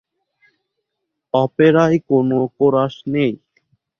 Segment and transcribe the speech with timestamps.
[1.33, 3.33] অপেরায় কোন কোরাস নেই।